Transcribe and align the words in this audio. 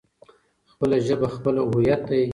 خپله 0.71 0.97
ژبه 1.07 1.27
خپله 1.35 1.61
هويت 1.69 2.01
دی. 2.09 2.23